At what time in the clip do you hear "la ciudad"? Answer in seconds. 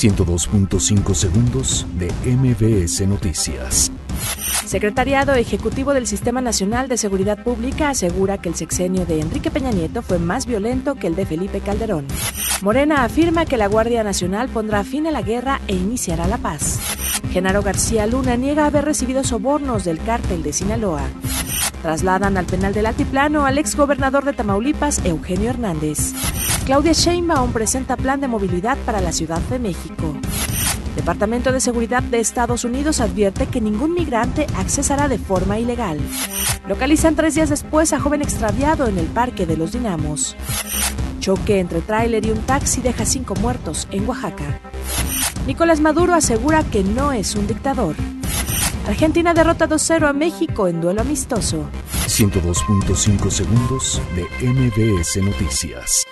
29.00-29.40